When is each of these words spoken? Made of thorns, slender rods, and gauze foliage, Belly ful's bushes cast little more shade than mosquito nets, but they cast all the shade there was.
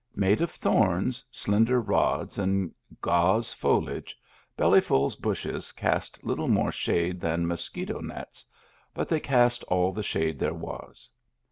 Made 0.15 0.41
of 0.41 0.49
thorns, 0.49 1.23
slender 1.29 1.79
rods, 1.79 2.39
and 2.39 2.73
gauze 3.01 3.53
foliage, 3.53 4.17
Belly 4.57 4.81
ful's 4.81 5.15
bushes 5.15 5.71
cast 5.71 6.23
little 6.23 6.47
more 6.47 6.71
shade 6.71 7.21
than 7.21 7.45
mosquito 7.45 7.99
nets, 7.99 8.43
but 8.95 9.07
they 9.07 9.19
cast 9.19 9.63
all 9.65 9.91
the 9.91 10.01
shade 10.01 10.39
there 10.39 10.55
was. 10.55 11.11